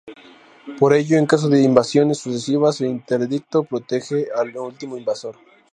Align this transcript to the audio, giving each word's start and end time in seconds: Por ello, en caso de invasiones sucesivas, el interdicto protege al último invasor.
Por 0.79 0.95
ello, 0.95 1.15
en 1.19 1.27
caso 1.27 1.47
de 1.47 1.61
invasiones 1.61 2.17
sucesivas, 2.17 2.81
el 2.81 2.87
interdicto 2.87 3.61
protege 3.65 4.29
al 4.35 4.57
último 4.57 4.97
invasor. 4.97 5.35